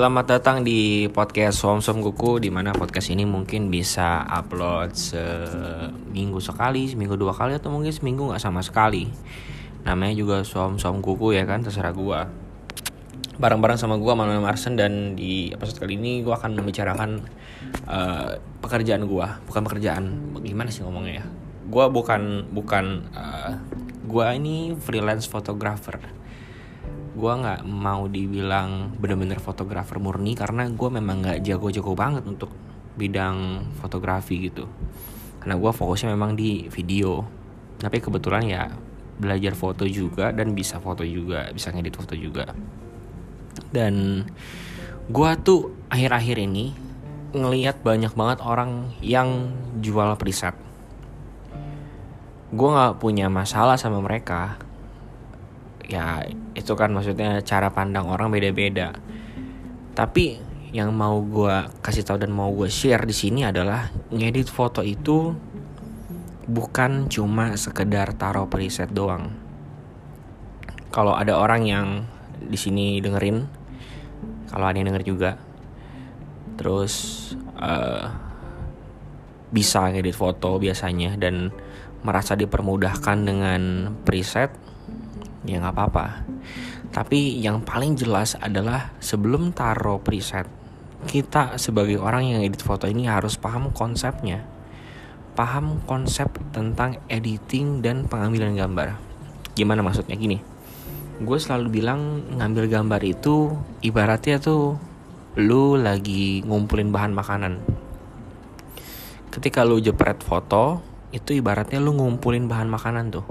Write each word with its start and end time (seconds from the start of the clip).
Selamat 0.00 0.24
datang 0.24 0.64
di 0.64 1.12
podcast 1.12 1.60
Som 1.60 1.84
Som 1.84 2.00
Kuku 2.00 2.40
di 2.40 2.48
mana 2.48 2.72
podcast 2.72 3.12
ini 3.12 3.28
mungkin 3.28 3.68
bisa 3.68 4.24
upload 4.32 4.96
seminggu 4.96 6.40
sekali, 6.40 6.88
seminggu 6.88 7.20
dua 7.20 7.36
kali 7.36 7.60
atau 7.60 7.68
mungkin 7.68 7.92
seminggu 7.92 8.32
nggak 8.32 8.40
sama 8.40 8.64
sekali. 8.64 9.12
Namanya 9.84 10.16
juga 10.16 10.40
Som 10.40 10.80
Som 10.80 11.04
Kuku 11.04 11.36
ya 11.36 11.44
kan, 11.44 11.60
terserah 11.60 11.92
gua. 11.92 12.32
Bareng-bareng 13.44 13.76
sama 13.76 14.00
gua 14.00 14.16
Manuel 14.16 14.40
Marsen 14.40 14.72
dan 14.72 15.20
di 15.20 15.52
episode 15.52 15.84
kali 15.84 16.00
ini 16.00 16.24
gua 16.24 16.40
akan 16.40 16.56
membicarakan 16.56 17.20
uh, 17.84 18.40
pekerjaan 18.64 19.04
gua, 19.04 19.36
bukan 19.44 19.68
pekerjaan. 19.68 20.32
Gimana 20.40 20.72
sih 20.72 20.80
ngomongnya 20.80 21.20
ya? 21.20 21.24
Gua 21.68 21.92
bukan 21.92 22.48
bukan 22.48 23.04
uh, 23.12 23.52
gua 24.08 24.32
ini 24.32 24.72
freelance 24.80 25.28
photographer 25.28 26.19
gue 27.20 27.32
nggak 27.36 27.68
mau 27.68 28.08
dibilang 28.08 28.96
bener-bener 28.96 29.36
fotografer 29.36 30.00
murni 30.00 30.32
karena 30.32 30.64
gue 30.72 30.88
memang 30.88 31.20
nggak 31.20 31.44
jago-jago 31.44 31.92
banget 31.92 32.24
untuk 32.24 32.48
bidang 32.96 33.68
fotografi 33.76 34.48
gitu. 34.48 34.64
Karena 35.40 35.60
gue 35.60 35.72
fokusnya 35.72 36.16
memang 36.16 36.32
di 36.32 36.64
video. 36.72 37.20
Tapi 37.76 38.00
kebetulan 38.00 38.44
ya 38.48 38.72
belajar 39.20 39.52
foto 39.52 39.84
juga 39.84 40.32
dan 40.32 40.56
bisa 40.56 40.80
foto 40.80 41.04
juga 41.04 41.52
bisa 41.52 41.68
ngedit 41.68 41.92
foto 42.00 42.16
juga. 42.16 42.48
Dan 43.68 44.24
gue 45.12 45.30
tuh 45.44 45.76
akhir-akhir 45.92 46.36
ini 46.40 46.72
ngelihat 47.36 47.84
banyak 47.84 48.16
banget 48.16 48.38
orang 48.40 48.96
yang 49.04 49.52
jual 49.84 50.16
preset. 50.16 50.56
Gue 52.50 52.68
nggak 52.72 52.98
punya 52.98 53.28
masalah 53.28 53.76
sama 53.76 54.00
mereka 54.00 54.58
ya 55.90 56.22
itu 56.54 56.72
kan 56.78 56.94
maksudnya 56.94 57.42
cara 57.42 57.74
pandang 57.74 58.06
orang 58.06 58.30
beda-beda. 58.30 58.94
Tapi 59.92 60.38
yang 60.70 60.94
mau 60.94 61.18
gue 61.18 61.66
kasih 61.82 62.06
tahu 62.06 62.22
dan 62.22 62.30
mau 62.30 62.54
gue 62.54 62.70
share 62.70 63.02
di 63.02 63.14
sini 63.14 63.42
adalah 63.42 63.90
ngedit 64.14 64.46
foto 64.46 64.86
itu 64.86 65.34
bukan 66.46 67.10
cuma 67.10 67.58
sekedar 67.58 68.14
taruh 68.14 68.46
preset 68.46 68.94
doang. 68.94 69.34
Kalau 70.94 71.18
ada 71.18 71.38
orang 71.38 71.62
yang 71.66 71.86
di 72.38 72.58
sini 72.58 73.02
dengerin 73.02 73.46
kalau 74.50 74.66
ada 74.66 74.78
yang 74.78 74.90
denger 74.90 75.06
juga 75.06 75.30
terus 76.58 76.94
uh, 77.58 78.10
bisa 79.50 79.90
ngedit 79.90 80.14
foto 80.14 80.58
biasanya 80.58 81.18
dan 81.18 81.50
merasa 82.00 82.34
dipermudahkan 82.34 83.18
dengan 83.26 83.92
preset 84.06 84.50
ya 85.50 85.58
nggak 85.58 85.74
apa-apa. 85.74 86.06
Tapi 86.94 87.42
yang 87.42 87.66
paling 87.66 87.98
jelas 87.98 88.38
adalah 88.38 88.94
sebelum 89.02 89.50
taruh 89.50 89.98
preset 89.98 90.46
kita 91.10 91.56
sebagai 91.56 91.96
orang 91.96 92.28
yang 92.28 92.40
edit 92.44 92.60
foto 92.60 92.86
ini 92.86 93.10
harus 93.10 93.34
paham 93.34 93.74
konsepnya. 93.74 94.46
Paham 95.34 95.82
konsep 95.88 96.28
tentang 96.54 97.00
editing 97.10 97.80
dan 97.82 98.04
pengambilan 98.06 98.54
gambar. 98.54 99.00
Gimana 99.56 99.80
maksudnya? 99.80 100.14
Gini 100.14 100.60
gue 101.20 101.36
selalu 101.36 101.68
bilang 101.84 102.24
ngambil 102.32 102.64
gambar 102.80 103.04
itu 103.04 103.52
ibaratnya 103.84 104.40
tuh 104.40 104.80
lu 105.36 105.76
lagi 105.76 106.40
ngumpulin 106.48 106.88
bahan 106.88 107.12
makanan. 107.12 107.60
Ketika 109.28 109.68
lu 109.68 109.84
jepret 109.84 110.24
foto 110.24 110.80
itu 111.12 111.36
ibaratnya 111.36 111.76
lu 111.76 111.92
ngumpulin 111.92 112.48
bahan 112.48 112.72
makanan 112.72 113.12
tuh 113.12 113.26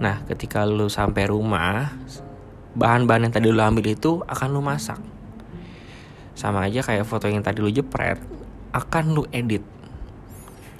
Nah, 0.00 0.24
ketika 0.24 0.64
lu 0.64 0.88
sampai 0.88 1.28
rumah, 1.28 1.92
bahan-bahan 2.72 3.28
yang 3.28 3.34
tadi 3.36 3.52
lu 3.52 3.60
ambil 3.60 3.84
itu 3.84 4.24
akan 4.24 4.48
lu 4.48 4.64
masak. 4.64 4.96
Sama 6.32 6.64
aja 6.64 6.80
kayak 6.80 7.04
foto 7.04 7.28
yang 7.28 7.44
tadi 7.44 7.60
lu 7.60 7.68
jepret, 7.68 8.16
akan 8.72 9.04
lu 9.12 9.28
edit. 9.28 9.60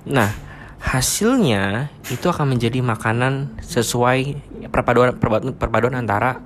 Nah, 0.09 0.33
hasilnya 0.81 1.93
itu 2.09 2.25
akan 2.33 2.57
menjadi 2.57 2.81
makanan 2.81 3.61
sesuai 3.61 4.41
perpaduan 4.73 5.13
perpaduan, 5.53 6.01
antara 6.01 6.41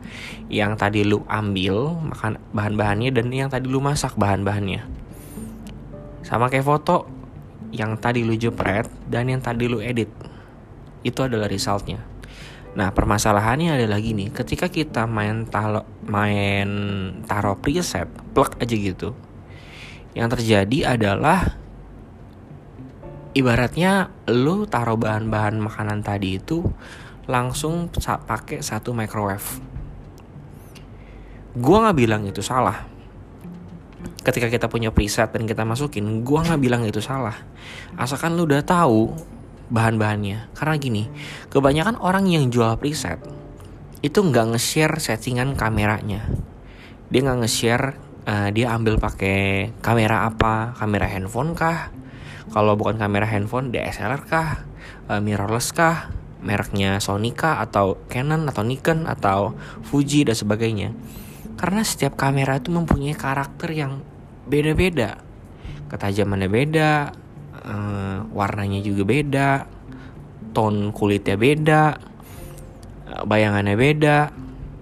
yang 0.50 0.74
tadi 0.74 1.06
lu 1.06 1.22
ambil 1.30 1.94
makan 2.10 2.42
bahan-bahannya 2.50 3.14
dan 3.14 3.30
yang 3.30 3.46
tadi 3.46 3.70
lu 3.70 3.78
masak 3.78 4.18
bahan-bahannya. 4.18 4.82
Sama 6.26 6.50
kayak 6.50 6.66
foto 6.66 7.06
yang 7.70 7.94
tadi 8.02 8.26
lu 8.26 8.34
jepret 8.34 8.90
dan 9.06 9.30
yang 9.30 9.38
tadi 9.38 9.70
lu 9.70 9.78
edit. 9.78 10.10
Itu 11.06 11.22
adalah 11.22 11.46
resultnya. 11.46 12.13
Nah 12.74 12.90
permasalahannya 12.90 13.78
adalah 13.78 14.02
gini, 14.02 14.34
ketika 14.34 14.66
kita 14.66 15.06
main 15.06 15.46
talo, 15.46 15.86
main 16.10 16.70
preset, 17.62 18.10
plug 18.34 18.58
aja 18.58 18.74
gitu, 18.74 19.14
yang 20.18 20.26
terjadi 20.26 20.98
adalah 20.98 21.54
ibaratnya 23.34 24.10
lu 24.30 24.66
taruh 24.66 24.98
bahan-bahan 24.98 25.58
makanan 25.58 26.02
tadi 26.02 26.38
itu 26.42 26.66
langsung 27.30 27.90
pakai 28.26 28.58
satu 28.58 28.90
microwave. 28.90 29.62
Gua 31.54 31.86
nggak 31.86 31.98
bilang 31.98 32.22
itu 32.26 32.42
salah. 32.42 32.90
Ketika 34.26 34.50
kita 34.50 34.66
punya 34.66 34.90
preset 34.90 35.30
dan 35.30 35.46
kita 35.46 35.62
masukin, 35.62 36.26
gua 36.26 36.42
nggak 36.42 36.58
bilang 36.58 36.82
itu 36.82 36.98
salah. 36.98 37.38
Asalkan 37.94 38.34
lu 38.34 38.50
udah 38.50 38.66
tahu 38.66 39.14
bahan-bahannya. 39.72 40.52
Karena 40.56 40.74
gini, 40.76 41.04
kebanyakan 41.48 42.00
orang 42.00 42.28
yang 42.28 42.48
jual 42.52 42.74
preset 42.76 43.20
itu 44.04 44.20
nggak 44.20 44.52
nge-share 44.52 45.00
settingan 45.00 45.56
kameranya. 45.56 46.28
Dia 47.08 47.20
nggak 47.24 47.38
nge-share 47.40 47.86
uh, 48.28 48.48
dia 48.52 48.72
ambil 48.72 49.00
pakai 49.00 49.72
kamera 49.80 50.28
apa, 50.28 50.76
kamera 50.76 51.08
handphone 51.08 51.56
kah? 51.56 51.88
Kalau 52.52 52.76
bukan 52.76 53.00
kamera 53.00 53.24
handphone, 53.24 53.72
DSLR 53.72 54.22
kah? 54.28 54.68
Uh, 55.08 55.20
mirrorless 55.24 55.72
kah? 55.72 56.12
Mereknya 56.44 57.00
Sony 57.00 57.32
kah? 57.32 57.64
Atau 57.64 58.04
Canon 58.12 58.44
atau 58.44 58.60
Nikon 58.60 59.08
atau 59.08 59.56
Fuji 59.88 60.28
dan 60.28 60.36
sebagainya. 60.36 60.92
Karena 61.56 61.80
setiap 61.80 62.20
kamera 62.20 62.60
itu 62.60 62.68
mempunyai 62.68 63.16
karakter 63.16 63.72
yang 63.72 64.04
beda-beda. 64.44 65.16
Ketajamannya 65.88 66.48
beda, 66.52 66.90
uh, 67.64 68.28
warnanya 68.30 68.80
juga 68.84 69.02
beda 69.02 69.50
tone 70.54 70.94
kulitnya 70.94 71.34
beda 71.34 71.82
uh, 73.10 73.22
bayangannya 73.26 73.74
beda 73.74 74.18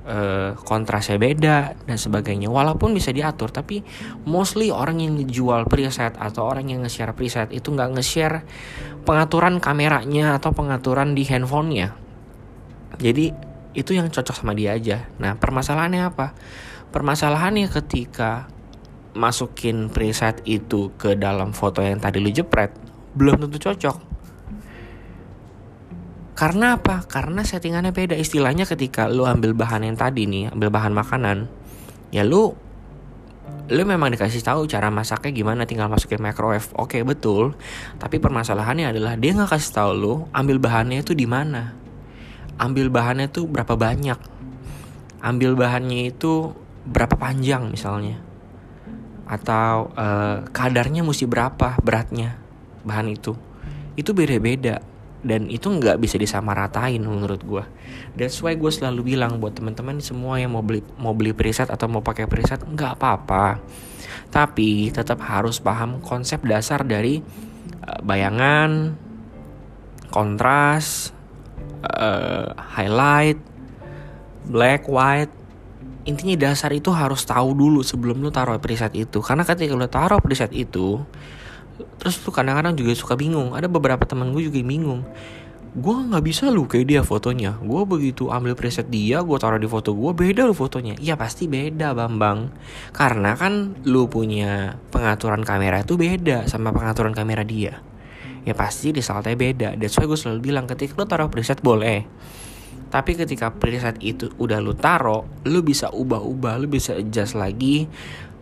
uh, 0.07 0.51
kontrasnya 0.59 1.19
beda 1.19 1.57
dan 1.87 1.99
sebagainya. 1.99 2.51
Walaupun 2.51 2.95
bisa 2.95 3.15
diatur 3.15 3.55
tapi 3.55 3.83
mostly 4.27 4.69
orang 4.69 5.03
yang 5.03 5.15
jual 5.27 5.67
preset 5.67 6.19
atau 6.19 6.47
orang 6.47 6.69
yang 6.71 6.83
nge-share 6.85 7.15
preset 7.15 7.51
itu 7.55 7.71
nggak 7.73 7.99
nge-share 7.99 8.43
pengaturan 9.03 9.59
kameranya 9.59 10.39
atau 10.39 10.51
pengaturan 10.55 11.15
di 11.15 11.27
handphonenya. 11.27 11.95
Jadi 13.01 13.33
itu 13.73 13.91
yang 13.97 14.13
cocok 14.13 14.37
sama 14.37 14.53
dia 14.53 14.77
aja. 14.77 15.09
Nah 15.17 15.35
permasalahannya 15.39 16.03
apa? 16.13 16.37
Permasalahannya 16.93 17.73
ketika 17.73 18.53
masukin 19.13 19.93
preset 19.93 20.41
itu 20.49 20.93
ke 20.97 21.13
dalam 21.17 21.53
foto 21.53 21.85
yang 21.85 22.01
tadi 22.01 22.21
lu 22.21 22.33
jepret 22.33 22.73
belum 23.13 23.45
tentu 23.45 23.61
cocok. 23.61 23.97
Karena 26.33 26.81
apa? 26.81 27.05
Karena 27.05 27.45
settingannya 27.45 27.93
beda. 27.93 28.17
Istilahnya 28.17 28.65
ketika 28.65 29.07
lu 29.07 29.29
ambil 29.29 29.53
bahan 29.53 29.85
yang 29.85 30.01
tadi 30.01 30.25
nih 30.25 30.49
Ambil 30.51 30.73
bahan 30.73 30.91
makanan 30.97 31.47
Ya 32.09 32.25
lu 32.25 32.57
Lu 33.69 33.83
memang 33.85 34.11
dikasih 34.11 34.41
tahu 34.41 34.65
cara 34.65 34.89
masaknya 34.89 35.31
gimana 35.31 35.69
Tinggal 35.69 35.93
masukin 35.93 36.25
microwave. 36.25 36.73
Oke 36.75 37.05
betul. 37.05 37.53
Tapi 38.01 38.17
permasalahannya 38.17 38.97
adalah 38.97 39.15
Dia 39.21 39.37
nggak 39.37 39.55
kasih 39.55 39.73
tahu 39.77 39.91
lu 39.93 40.15
Ambil 40.33 40.57
bahannya 40.57 41.05
itu 41.05 41.13
di 41.13 41.29
mana. 41.29 41.77
Ambil 42.57 42.89
bahannya 42.89 43.29
itu 43.29 43.45
berapa 43.45 43.77
banyak. 43.77 44.19
Ambil 45.21 45.53
bahannya 45.53 46.11
itu 46.11 46.57
Berapa 46.83 47.15
panjang 47.15 47.71
misalnya 47.71 48.32
atau 49.33 49.89
uh, 49.97 50.45
kadarnya 50.53 51.01
mesti 51.01 51.25
berapa 51.25 51.81
beratnya 51.81 52.37
bahan 52.85 53.09
itu? 53.17 53.33
Itu 53.97 54.13
beda-beda. 54.13 54.85
Dan 55.23 55.47
itu 55.49 55.71
nggak 55.71 56.03
bisa 56.03 56.19
disamaratain 56.19 56.99
menurut 56.99 57.41
gue 57.47 57.65
that's 58.13 58.39
why 58.45 58.53
gue 58.53 58.69
selalu 58.69 59.17
bilang 59.17 59.41
buat 59.41 59.57
teman-teman 59.57 59.99
semua 60.05 60.37
yang 60.37 60.53
mau 60.53 60.65
beli 60.65 60.85
mau 61.01 61.17
beli 61.17 61.33
preset 61.33 61.73
atau 61.73 61.89
mau 61.89 62.05
pakai 62.05 62.29
preset 62.29 62.61
nggak 62.63 63.01
apa-apa. 63.01 63.61
Tapi 64.33 64.93
tetap 64.93 65.21
harus 65.25 65.61
paham 65.61 66.01
konsep 66.01 66.41
dasar 66.45 66.85
dari 66.85 67.21
uh, 67.85 68.01
bayangan 68.05 68.97
kontras 70.13 71.13
uh, 71.85 72.53
highlight 72.57 73.41
black 74.49 74.89
white 74.89 75.33
intinya 76.03 76.51
dasar 76.51 76.75
itu 76.75 76.91
harus 76.91 77.23
tahu 77.23 77.55
dulu 77.55 77.81
sebelum 77.87 78.19
lu 78.19 78.31
taruh 78.35 78.59
preset 78.59 78.95
itu. 78.99 79.23
Karena 79.23 79.47
ketika 79.47 79.73
lu 79.75 79.87
taruh 79.87 80.19
preset 80.19 80.51
itu 80.51 81.03
terus 81.99 82.21
lu 82.23 82.31
kadang-kadang 82.31 82.75
juga 82.75 82.93
suka 82.95 83.15
bingung. 83.15 83.55
Ada 83.55 83.71
beberapa 83.71 84.03
teman 84.07 84.35
gue 84.35 84.51
juga 84.51 84.59
bingung. 84.63 85.07
Gue 85.73 85.97
nggak 85.97 86.25
bisa 86.27 86.53
lu 86.53 86.69
kayak 86.69 86.87
dia 86.87 87.01
fotonya. 87.01 87.57
Gue 87.63 87.87
begitu 87.89 88.29
ambil 88.29 88.53
preset 88.59 88.93
dia 88.93 89.25
gue 89.25 89.39
taruh 89.41 89.57
di 89.57 89.71
foto 89.71 89.95
gue 89.95 90.13
beda 90.13 90.45
lu 90.45 90.53
fotonya. 90.53 90.99
Iya 90.99 91.15
pasti 91.15 91.47
beda 91.49 91.95
bambang. 91.97 92.53
Karena 92.93 93.39
kan 93.39 93.79
lu 93.87 94.11
punya 94.11 94.77
pengaturan 94.93 95.47
kamera 95.47 95.81
itu 95.81 95.97
beda 95.97 96.51
sama 96.51 96.75
pengaturan 96.75 97.15
kamera 97.17 97.47
dia. 97.47 97.81
Ya 98.43 98.59
pasti 98.59 98.91
di 98.91 99.01
saltnya 99.01 99.39
beda. 99.39 99.79
That's 99.79 99.95
why 99.97 100.11
gue 100.11 100.19
selalu 100.19 100.41
bilang 100.43 100.67
ketika 100.67 100.99
lu 100.99 101.07
taruh 101.07 101.31
preset 101.31 101.63
boleh 101.63 102.05
tapi 102.93 103.17
ketika 103.17 103.49
preset 103.49 103.97
itu 104.05 104.29
udah 104.37 104.61
lu 104.61 104.77
taruh 104.77 105.25
lu 105.49 105.65
bisa 105.65 105.89
ubah-ubah 105.89 106.61
lu 106.61 106.69
bisa 106.69 106.93
adjust 106.93 107.33
lagi 107.33 107.89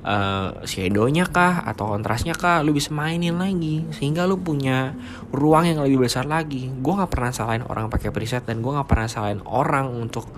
uh, 0.05 0.65
shadownya 0.65 1.29
kah 1.29 1.65
atau 1.65 1.93
kontrasnya 1.93 2.37
kah 2.37 2.65
lu 2.65 2.73
bisa 2.77 2.93
mainin 2.93 3.37
lagi. 3.37 3.85
Sehingga 3.93 4.25
lu 4.25 4.41
punya 4.41 4.97
ruang 5.33 5.69
yang 5.69 5.81
lebih 5.85 6.09
besar 6.09 6.25
lagi. 6.27 6.69
Gue 6.81 6.93
nggak 6.97 7.11
pernah 7.13 7.33
salahin 7.33 7.65
orang 7.67 7.93
pakai 7.93 8.11
preset 8.13 8.45
dan 8.49 8.65
gue 8.65 8.73
nggak 8.73 8.89
pernah 8.89 9.09
salahin 9.09 9.43
orang 9.45 9.89
untuk 9.93 10.29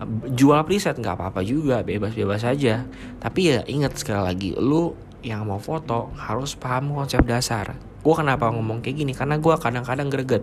uh, 0.00 0.08
jual 0.32 0.60
preset. 0.64 0.96
Nggak 0.96 1.16
apa-apa 1.18 1.40
juga 1.44 1.84
bebas-bebas 1.84 2.44
saja 2.44 2.84
tapi 3.20 3.54
ya 3.54 3.62
ingat 3.68 3.96
sekali 3.98 4.22
lagi 4.22 4.50
lu 4.56 4.92
yang 5.22 5.46
mau 5.46 5.62
foto 5.62 6.10
harus 6.18 6.58
paham 6.58 6.98
konsep 6.98 7.22
dasar. 7.22 7.78
Gue 8.02 8.14
kenapa 8.18 8.50
ngomong 8.50 8.82
kayak 8.82 8.96
gini? 8.98 9.12
Karena 9.14 9.38
gue 9.38 9.54
kadang-kadang 9.54 10.10
greget 10.10 10.42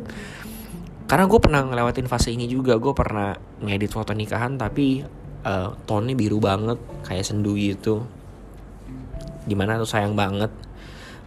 karena 1.10 1.26
gue 1.26 1.40
pernah 1.42 1.66
ngelewatin 1.66 2.06
fase 2.06 2.30
ini 2.30 2.46
juga 2.46 2.78
gue 2.78 2.94
pernah 2.94 3.34
ngedit 3.66 3.90
foto 3.90 4.14
nikahan 4.14 4.62
tapi 4.62 5.02
uh, 5.42 5.74
tone 5.90 6.14
biru 6.14 6.38
banget 6.38 6.78
kayak 7.02 7.26
sendu 7.26 7.58
gitu. 7.58 8.06
Di 9.42 9.58
mana 9.58 9.82
tuh 9.82 9.90
sayang 9.90 10.14
banget. 10.14 10.54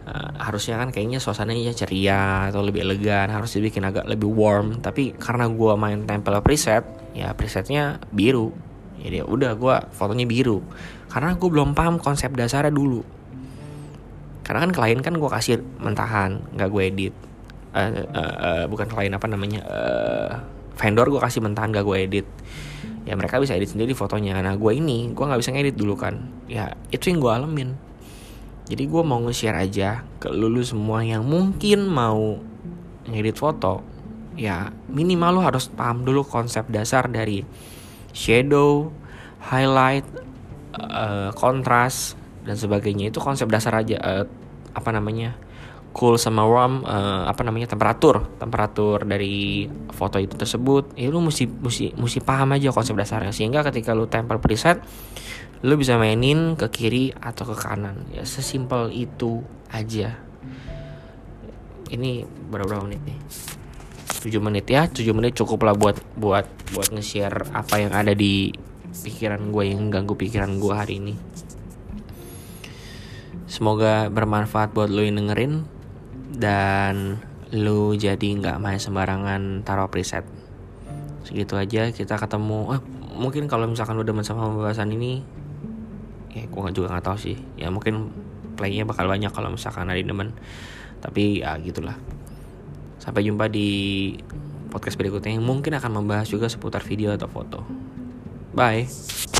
Uh, 0.03 0.31
harusnya 0.39 0.79
kan 0.79 0.91
kayaknya 0.91 1.19
suasananya 1.19 1.75
ceria 1.75 2.47
atau 2.47 2.63
lebih 2.63 2.83
elegan 2.83 3.27
harus 3.27 3.59
dibikin 3.59 3.83
agak 3.83 4.07
lebih 4.07 4.31
warm. 4.31 4.79
Tapi 4.79 5.19
karena 5.19 5.51
gue 5.51 5.73
main 5.75 6.07
tempel 6.07 6.39
preset 6.39 6.87
ya 7.11 7.35
presetnya 7.35 7.99
biru. 8.07 8.55
Jadi 9.03 9.19
ya 9.19 9.27
udah 9.27 9.51
gue 9.59 9.75
fotonya 9.91 10.23
biru. 10.23 10.63
Karena 11.11 11.35
gue 11.35 11.49
belum 11.51 11.75
paham 11.75 11.99
konsep 11.99 12.31
dasarnya 12.31 12.71
dulu. 12.71 13.03
Karena 14.47 14.63
kan 14.63 14.71
klien 14.71 15.03
kan 15.03 15.19
gue 15.19 15.27
kasih 15.27 15.59
mentahan 15.83 16.39
nggak 16.55 16.71
gue 16.71 16.83
edit 16.87 17.15
uh, 17.73 17.89
uh, 18.13 18.65
bukan 18.69 18.87
klien 18.87 19.13
apa 19.13 19.25
namanya 19.25 19.61
uh, 19.65 20.31
vendor 20.77 21.09
gue 21.09 21.21
kasih 21.21 21.41
mentahan 21.41 21.73
gak 21.73 21.85
gue 21.85 21.97
edit. 21.97 22.27
Ya 23.03 23.19
mereka 23.19 23.41
bisa 23.41 23.57
edit 23.57 23.73
sendiri 23.75 23.91
fotonya. 23.91 24.39
Nah 24.39 24.55
gue 24.55 24.71
ini 24.71 25.11
gue 25.11 25.25
nggak 25.27 25.41
bisa 25.41 25.51
ngedit 25.51 25.75
dulu 25.75 25.99
kan. 25.99 26.23
Ya 26.47 26.79
itu 26.93 27.11
yang 27.11 27.19
gue 27.19 27.31
alamin. 27.33 27.69
Jadi 28.63 28.87
gue 28.87 29.03
mau 29.03 29.19
nge-share 29.27 29.59
aja 29.59 30.07
ke 30.23 30.31
lulu 30.31 30.63
semua 30.63 31.03
yang 31.03 31.27
mungkin 31.27 31.83
mau 31.91 32.39
ngedit 33.11 33.35
foto. 33.35 33.83
Ya 34.39 34.71
minimal 34.87 35.35
lo 35.35 35.41
harus 35.43 35.67
paham 35.67 36.07
dulu 36.07 36.23
konsep 36.23 36.63
dasar 36.71 37.11
dari 37.11 37.43
shadow, 38.15 38.87
highlight, 39.43 40.07
uh, 40.79 41.35
kontras 41.35 42.15
dan 42.47 42.55
sebagainya. 42.55 43.11
Itu 43.11 43.19
konsep 43.19 43.51
dasar 43.51 43.83
aja 43.83 43.99
uh, 43.99 44.25
apa 44.73 44.89
namanya 44.95 45.35
cool 45.93 46.17
sama 46.17 46.43
warm 46.43 46.81
uh, 46.83 47.29
apa 47.29 47.45
namanya 47.45 47.69
temperatur. 47.69 48.25
Temperatur 48.41 49.05
dari 49.05 49.69
foto 49.93 50.17
itu 50.17 50.33
tersebut 50.33 50.97
ya 50.97 51.13
lu 51.13 51.21
mesti 51.21 51.45
mesti 51.45 51.93
mesti 51.93 52.19
paham 52.19 52.57
aja 52.57 52.73
konsep 52.73 52.97
dasarnya. 52.97 53.31
Sehingga 53.31 53.61
ketika 53.63 53.93
lu 53.93 54.09
tempel 54.09 54.41
preset 54.41 54.81
lu 55.63 55.79
bisa 55.79 55.95
mainin 55.95 56.59
ke 56.59 56.67
kiri 56.67 57.13
atau 57.15 57.47
ke 57.47 57.55
kanan. 57.55 58.09
Ya 58.11 58.25
sesimpel 58.25 58.91
itu 58.91 59.45
aja. 59.71 60.17
Ini 61.93 62.25
berapa 62.49 62.81
menit 62.83 62.99
nih? 63.05 63.19
7 64.23 64.39
menit 64.39 64.65
ya 64.71 64.87
7 64.87 65.03
menit 65.11 65.35
cukup 65.35 65.67
lah 65.67 65.75
buat 65.75 65.99
buat 66.15 66.47
buat 66.71 66.87
nge-share 66.95 67.51
apa 67.51 67.75
yang 67.83 67.91
ada 67.91 68.15
di 68.15 68.55
pikiran 69.03 69.51
gue 69.51 69.63
yang 69.67 69.91
ganggu 69.91 70.15
pikiran 70.15 70.57
gue 70.57 70.73
hari 70.73 71.03
ini. 71.03 71.15
Semoga 73.51 74.07
bermanfaat 74.09 74.71
buat 74.71 74.89
lo 74.89 75.03
yang 75.03 75.19
dengerin 75.19 75.72
dan 76.33 77.21
lu 77.53 77.93
jadi 77.93 78.25
nggak 78.41 78.57
main 78.57 78.81
sembarangan 78.81 79.61
taruh 79.61 79.87
preset. 79.87 80.25
Segitu 81.23 81.53
aja 81.55 81.93
kita 81.93 82.17
ketemu. 82.17 82.77
Eh, 82.77 82.81
mungkin 83.13 83.45
kalau 83.45 83.69
misalkan 83.69 84.01
udah 84.01 84.13
sama 84.25 84.49
pembahasan 84.49 84.89
ini 84.89 85.21
ya 86.33 86.49
gue 86.49 86.61
juga 86.73 86.97
nggak 86.97 87.05
tahu 87.05 87.17
sih. 87.17 87.37
Ya 87.55 87.69
mungkin 87.69 88.09
playnya 88.57 88.89
bakal 88.89 89.05
banyak 89.05 89.29
kalau 89.29 89.53
misalkan 89.53 89.87
ada 89.87 90.01
demen. 90.01 90.33
Tapi 90.99 91.45
ya 91.45 91.55
gitulah. 91.61 91.95
Sampai 92.97 93.27
jumpa 93.27 93.51
di 93.51 93.69
podcast 94.73 94.97
berikutnya 94.97 95.37
yang 95.37 95.45
mungkin 95.45 95.77
akan 95.77 96.01
membahas 96.01 96.25
juga 96.25 96.49
seputar 96.49 96.81
video 96.81 97.13
atau 97.13 97.29
foto. 97.29 97.61
Bye 98.57 99.32